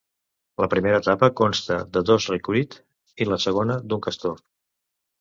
La 0.63 0.67
primera 0.73 1.01
etapa 1.05 1.29
consta 1.41 1.77
de 1.97 2.03
dos 2.13 2.29
Recruit, 2.33 2.81
i 3.27 3.31
la 3.33 3.41
segona 3.49 3.81
d'un 3.91 4.07
Castor. 4.11 4.47